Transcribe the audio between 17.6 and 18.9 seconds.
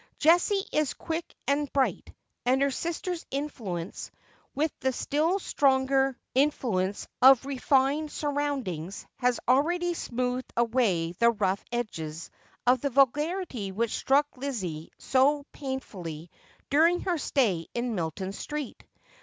in Milton Street.